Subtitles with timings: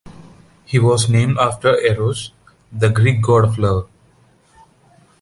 [0.65, 2.31] He was named after Eros,
[2.71, 3.87] the Greek god of love.